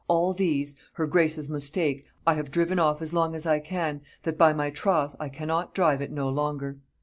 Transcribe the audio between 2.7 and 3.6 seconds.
off as long as I